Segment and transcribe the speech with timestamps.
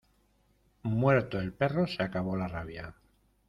[0.81, 2.95] Muerto el perro se acabó la rabia.